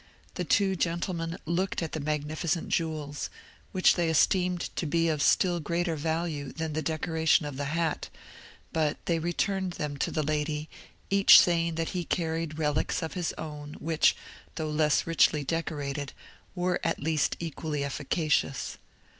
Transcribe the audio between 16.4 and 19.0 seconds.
were at least equally efficacious.